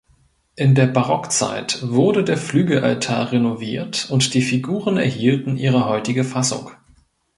In 0.55 0.73
der 0.73 0.87
Barockzeit 0.87 1.87
wurde 1.87 2.23
der 2.23 2.35
Flügelaltar 2.37 3.31
renoviert 3.33 4.09
und 4.09 4.33
die 4.33 4.41
Figuren 4.41 4.97
erhielten 4.97 5.57
ihre 5.57 5.85
heutige 5.87 6.23
Fassung. 6.23 6.71